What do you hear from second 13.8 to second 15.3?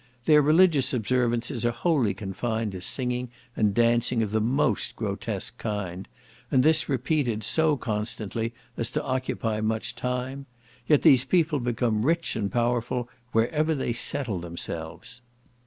settle themselves.